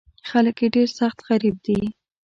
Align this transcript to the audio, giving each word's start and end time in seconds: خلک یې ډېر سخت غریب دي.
خلک 0.29 0.57
یې 0.63 0.67
ډېر 0.75 0.89
سخت 0.99 1.17
غریب 1.27 1.55
دي. 1.65 1.79